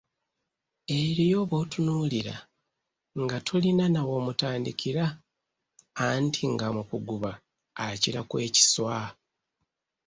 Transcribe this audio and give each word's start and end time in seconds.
Eriyo 1.01 1.39
b'otunuulira 1.49 2.35
nga 3.21 3.37
tolina 3.47 3.85
na 3.93 4.01
w'omutandikira, 4.07 5.05
anti 6.07 6.43
nga 6.53 6.67
mu 6.75 6.83
kuguba 6.89 7.31
akirako 7.85 8.35
ekiswa! 8.47 8.97